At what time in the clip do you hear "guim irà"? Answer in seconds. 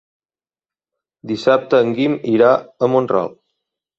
1.99-2.49